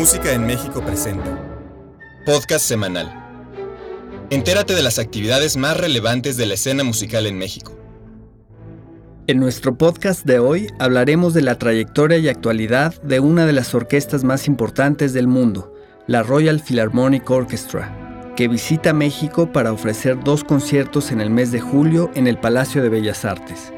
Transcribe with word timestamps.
Música 0.00 0.32
en 0.32 0.46
México 0.46 0.82
presenta. 0.82 1.38
Podcast 2.24 2.64
semanal. 2.64 3.52
Entérate 4.30 4.74
de 4.74 4.82
las 4.82 4.98
actividades 4.98 5.58
más 5.58 5.76
relevantes 5.76 6.38
de 6.38 6.46
la 6.46 6.54
escena 6.54 6.84
musical 6.84 7.26
en 7.26 7.36
México. 7.36 7.78
En 9.26 9.38
nuestro 9.38 9.76
podcast 9.76 10.24
de 10.24 10.38
hoy 10.38 10.68
hablaremos 10.78 11.34
de 11.34 11.42
la 11.42 11.58
trayectoria 11.58 12.16
y 12.16 12.30
actualidad 12.30 12.94
de 13.02 13.20
una 13.20 13.44
de 13.44 13.52
las 13.52 13.74
orquestas 13.74 14.24
más 14.24 14.48
importantes 14.48 15.12
del 15.12 15.26
mundo, 15.26 15.74
la 16.06 16.22
Royal 16.22 16.60
Philharmonic 16.60 17.28
Orchestra, 17.28 18.32
que 18.36 18.48
visita 18.48 18.94
México 18.94 19.52
para 19.52 19.70
ofrecer 19.70 20.18
dos 20.24 20.44
conciertos 20.44 21.12
en 21.12 21.20
el 21.20 21.28
mes 21.28 21.52
de 21.52 21.60
julio 21.60 22.10
en 22.14 22.26
el 22.26 22.38
Palacio 22.38 22.82
de 22.82 22.88
Bellas 22.88 23.26
Artes. 23.26 23.70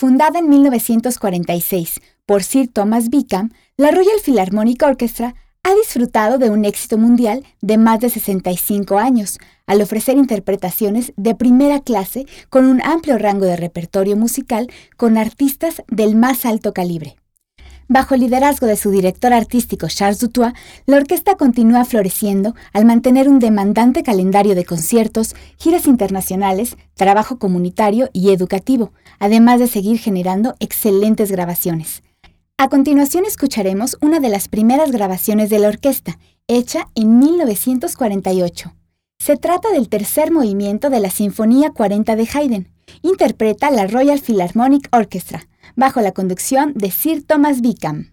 Fundada 0.00 0.38
en 0.38 0.48
1946 0.48 2.00
por 2.24 2.44
Sir 2.44 2.68
Thomas 2.68 3.10
Beacom, 3.10 3.50
la 3.76 3.90
Royal 3.90 4.20
Philharmonic 4.24 4.80
Orchestra 4.84 5.34
ha 5.64 5.74
disfrutado 5.74 6.38
de 6.38 6.50
un 6.50 6.64
éxito 6.64 6.98
mundial 6.98 7.44
de 7.62 7.78
más 7.78 7.98
de 7.98 8.08
65 8.08 8.96
años, 8.96 9.40
al 9.66 9.82
ofrecer 9.82 10.16
interpretaciones 10.16 11.12
de 11.16 11.34
primera 11.34 11.80
clase 11.80 12.26
con 12.48 12.66
un 12.66 12.80
amplio 12.80 13.18
rango 13.18 13.44
de 13.44 13.56
repertorio 13.56 14.16
musical 14.16 14.68
con 14.96 15.18
artistas 15.18 15.82
del 15.88 16.14
más 16.14 16.46
alto 16.46 16.72
calibre. 16.72 17.16
Bajo 17.90 18.14
el 18.14 18.20
liderazgo 18.20 18.66
de 18.66 18.76
su 18.76 18.90
director 18.90 19.32
artístico 19.32 19.88
Charles 19.88 20.20
Dutoit, 20.20 20.54
la 20.84 20.98
orquesta 20.98 21.36
continúa 21.36 21.86
floreciendo 21.86 22.54
al 22.74 22.84
mantener 22.84 23.30
un 23.30 23.38
demandante 23.38 24.02
calendario 24.02 24.54
de 24.54 24.66
conciertos, 24.66 25.34
giras 25.56 25.86
internacionales, 25.86 26.76
trabajo 26.94 27.38
comunitario 27.38 28.10
y 28.12 28.30
educativo, 28.30 28.92
además 29.18 29.58
de 29.58 29.68
seguir 29.68 29.98
generando 29.98 30.54
excelentes 30.60 31.32
grabaciones. 31.32 32.02
A 32.58 32.68
continuación 32.68 33.24
escucharemos 33.24 33.96
una 34.02 34.20
de 34.20 34.28
las 34.28 34.48
primeras 34.48 34.90
grabaciones 34.90 35.48
de 35.48 35.58
la 35.58 35.68
orquesta, 35.68 36.18
hecha 36.46 36.88
en 36.94 37.18
1948. 37.18 38.74
Se 39.18 39.38
trata 39.38 39.70
del 39.70 39.88
tercer 39.88 40.30
movimiento 40.30 40.90
de 40.90 41.00
la 41.00 41.08
Sinfonía 41.08 41.70
40 41.70 42.16
de 42.16 42.28
Haydn. 42.34 42.68
Interpreta 43.00 43.70
la 43.70 43.86
Royal 43.86 44.20
Philharmonic 44.20 44.88
Orchestra 44.92 45.47
bajo 45.78 46.00
la 46.00 46.10
conducción 46.10 46.74
de 46.74 46.90
Sir 46.90 47.24
Thomas 47.24 47.60
Beacom. 47.62 48.06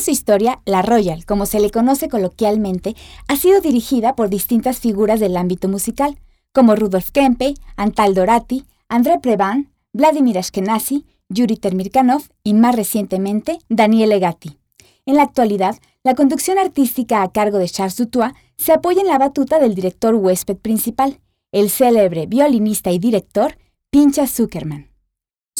En 0.00 0.04
su 0.04 0.12
historia, 0.12 0.62
la 0.64 0.80
Royal, 0.80 1.26
como 1.26 1.44
se 1.44 1.60
le 1.60 1.70
conoce 1.70 2.08
coloquialmente, 2.08 2.96
ha 3.28 3.36
sido 3.36 3.60
dirigida 3.60 4.16
por 4.16 4.30
distintas 4.30 4.78
figuras 4.78 5.20
del 5.20 5.36
ámbito 5.36 5.68
musical, 5.68 6.18
como 6.54 6.74
Rudolf 6.74 7.10
Kempe, 7.10 7.52
Antal 7.76 8.14
Dorati, 8.14 8.64
André 8.88 9.18
Previn, 9.20 9.68
Vladimir 9.92 10.38
Ashkenazi, 10.38 11.04
Yuri 11.28 11.58
Termirkanov 11.58 12.22
y 12.42 12.54
más 12.54 12.76
recientemente 12.76 13.58
Daniel 13.68 14.08
Legati. 14.08 14.56
En 15.04 15.16
la 15.16 15.24
actualidad, 15.24 15.76
la 16.02 16.14
conducción 16.14 16.56
artística 16.56 17.20
a 17.20 17.30
cargo 17.30 17.58
de 17.58 17.68
Charles 17.68 17.98
Dutoit 17.98 18.32
se 18.56 18.72
apoya 18.72 19.02
en 19.02 19.08
la 19.08 19.18
batuta 19.18 19.58
del 19.58 19.74
director 19.74 20.14
huésped 20.14 20.56
principal, 20.56 21.20
el 21.52 21.68
célebre 21.68 22.24
violinista 22.24 22.90
y 22.90 22.98
director 22.98 23.58
Pincha 23.90 24.26
Zuckerman. 24.26 24.89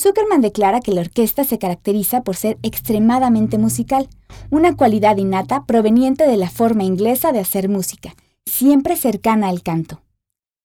Zuckerman 0.00 0.41
declara 0.41 0.81
que 0.81 0.93
la 0.93 1.03
orquesta 1.03 1.44
se 1.44 1.59
caracteriza 1.59 2.22
por 2.22 2.34
ser 2.34 2.59
extremadamente 2.62 3.59
musical, 3.59 4.09
una 4.50 4.75
cualidad 4.75 5.19
innata 5.19 5.66
proveniente 5.66 6.27
de 6.27 6.38
la 6.38 6.49
forma 6.49 6.84
inglesa 6.84 7.33
de 7.33 7.41
hacer 7.41 7.69
música, 7.69 8.15
siempre 8.47 8.97
cercana 8.97 9.49
al 9.49 9.62
canto. 9.62 10.00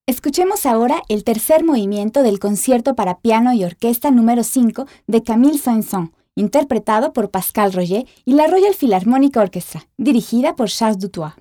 Escuchemos 0.07 0.65
ahora 0.65 1.01
el 1.09 1.23
tercer 1.23 1.65
movimiento 1.65 2.23
del 2.23 2.39
concierto 2.39 2.95
para 2.95 3.19
piano 3.19 3.51
y 3.53 3.63
orquesta 3.65 4.09
número 4.09 4.43
5 4.43 4.85
de 5.07 5.23
Camille 5.23 5.57
Saint-Saëns, 5.57 6.11
interpretado 6.35 7.11
por 7.11 7.29
Pascal 7.29 7.73
Roger 7.73 8.05
y 8.23 8.33
la 8.35 8.47
Royal 8.47 8.73
Philharmonic 8.73 9.35
Orchestra, 9.35 9.87
dirigida 9.97 10.55
por 10.55 10.69
Charles 10.69 10.99
Dutoit. 10.99 11.33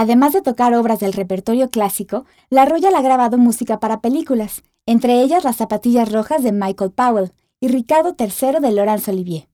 Además 0.00 0.32
de 0.32 0.40
tocar 0.40 0.72
obras 0.72 0.98
del 0.98 1.12
repertorio 1.12 1.68
clásico, 1.68 2.24
La 2.48 2.64
Royal 2.64 2.94
ha 2.94 3.02
grabado 3.02 3.36
música 3.36 3.80
para 3.80 4.00
películas, 4.00 4.62
entre 4.86 5.20
ellas 5.20 5.44
Las 5.44 5.56
zapatillas 5.56 6.10
rojas 6.10 6.42
de 6.42 6.52
Michael 6.52 6.92
Powell 6.92 7.32
y 7.60 7.68
Ricardo 7.68 8.16
III 8.18 8.60
de 8.62 8.72
Laurence 8.72 9.10
Olivier, 9.10 9.46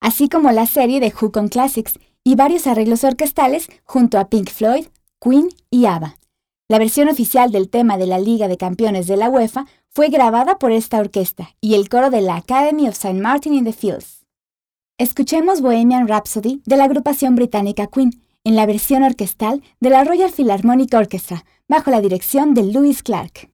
así 0.00 0.28
como 0.28 0.50
la 0.50 0.66
serie 0.66 0.98
de 0.98 1.14
Who 1.14 1.30
on 1.36 1.46
Classics 1.46 1.92
y 2.24 2.34
varios 2.34 2.66
arreglos 2.66 3.04
orquestales 3.04 3.68
junto 3.84 4.18
a 4.18 4.28
Pink 4.28 4.50
Floyd, 4.50 4.86
Queen 5.20 5.48
y 5.70 5.86
ABBA. 5.86 6.16
La 6.66 6.80
versión 6.80 7.08
oficial 7.08 7.52
del 7.52 7.70
tema 7.70 7.96
de 7.96 8.08
la 8.08 8.18
Liga 8.18 8.48
de 8.48 8.56
Campeones 8.56 9.06
de 9.06 9.16
la 9.16 9.28
UEFA 9.28 9.66
fue 9.90 10.08
grabada 10.08 10.58
por 10.58 10.72
esta 10.72 10.98
orquesta 10.98 11.50
y 11.60 11.76
el 11.76 11.88
coro 11.88 12.10
de 12.10 12.20
la 12.20 12.34
Academy 12.34 12.88
of 12.88 12.96
St. 12.96 13.20
Martin 13.20 13.54
in 13.54 13.64
the 13.64 13.72
Fields. 13.72 14.26
Escuchemos 14.98 15.60
Bohemian 15.60 16.08
Rhapsody 16.08 16.62
de 16.66 16.76
la 16.76 16.84
agrupación 16.84 17.36
británica 17.36 17.86
Queen 17.86 18.23
en 18.44 18.56
la 18.56 18.66
versión 18.66 19.02
orquestal 19.02 19.62
de 19.80 19.90
la 19.90 20.04
Royal 20.04 20.30
Philharmonic 20.30 20.94
Orchestra 20.94 21.44
bajo 21.66 21.90
la 21.90 22.00
dirección 22.00 22.54
de 22.54 22.64
Louis 22.64 23.02
Clark. 23.02 23.53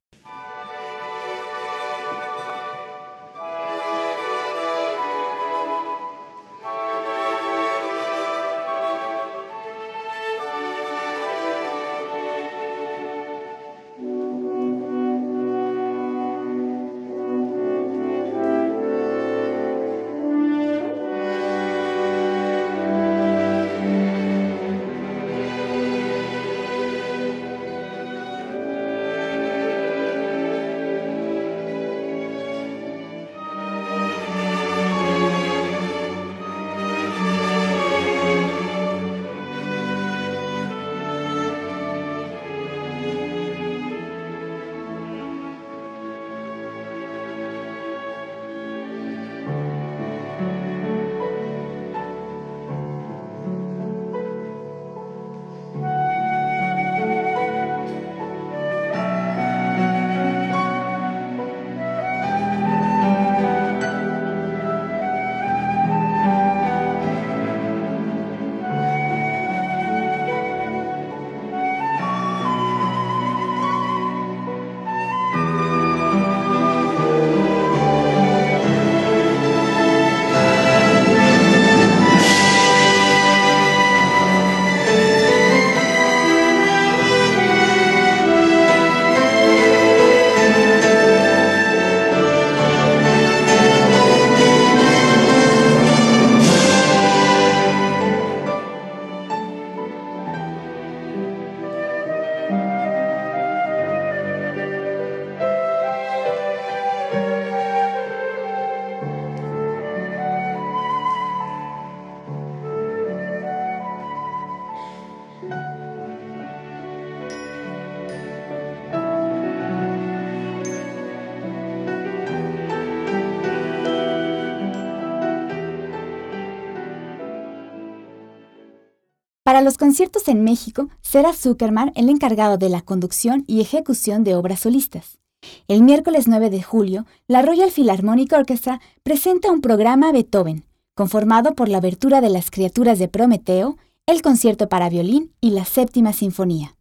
Para 129.61 129.69
los 129.69 129.77
conciertos 129.77 130.27
en 130.27 130.43
México, 130.43 130.89
será 131.03 131.33
Zuckerman 131.33 131.91
el 131.93 132.09
encargado 132.09 132.57
de 132.57 132.67
la 132.67 132.81
conducción 132.81 133.43
y 133.45 133.61
ejecución 133.61 134.23
de 134.23 134.33
obras 134.33 134.61
solistas. 134.61 135.19
El 135.67 135.83
miércoles 135.83 136.27
9 136.27 136.49
de 136.49 136.63
julio, 136.63 137.05
la 137.27 137.43
Royal 137.43 137.69
Philharmonic 137.69 138.33
Orchestra 138.33 138.81
presenta 139.03 139.51
un 139.51 139.61
programa 139.61 140.11
Beethoven, 140.11 140.65
conformado 140.95 141.53
por 141.53 141.69
la 141.69 141.77
abertura 141.77 142.21
de 142.21 142.31
las 142.31 142.49
criaturas 142.49 142.97
de 142.97 143.07
Prometeo, 143.07 143.77
el 144.07 144.23
concierto 144.23 144.67
para 144.67 144.89
violín 144.89 145.31
y 145.41 145.51
la 145.51 145.63
séptima 145.63 146.11
sinfonía. 146.11 146.75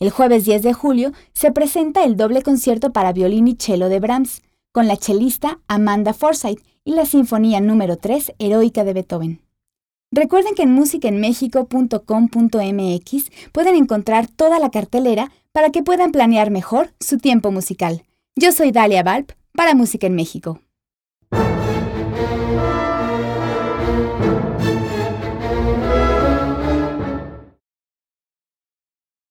El 0.00 0.08
jueves 0.08 0.46
10 0.46 0.62
de 0.62 0.72
julio 0.72 1.12
se 1.34 1.52
presenta 1.52 2.02
el 2.02 2.16
doble 2.16 2.40
concierto 2.40 2.94
para 2.94 3.12
violín 3.12 3.46
y 3.46 3.56
cello 3.56 3.90
de 3.90 4.00
Brahms, 4.00 4.40
con 4.72 4.88
la 4.88 4.96
chelista 4.96 5.60
Amanda 5.68 6.14
Forsyth 6.14 6.64
y 6.82 6.92
la 6.92 7.04
sinfonía 7.04 7.60
número 7.60 7.98
3 7.98 8.32
heroica 8.38 8.84
de 8.84 8.94
Beethoven. 8.94 9.51
Recuerden 10.14 10.54
que 10.54 10.64
en 10.64 10.72
musicaenmexico.com.mx 10.72 13.30
pueden 13.50 13.76
encontrar 13.76 14.26
toda 14.26 14.58
la 14.58 14.70
cartelera 14.70 15.32
para 15.52 15.70
que 15.70 15.82
puedan 15.82 16.12
planear 16.12 16.50
mejor 16.50 16.92
su 17.00 17.16
tiempo 17.16 17.50
musical. 17.50 18.02
Yo 18.36 18.52
soy 18.52 18.72
Dalia 18.72 19.02
Valp 19.02 19.32
para 19.54 19.74
Música 19.74 20.06
en 20.06 20.14
México. 20.14 20.60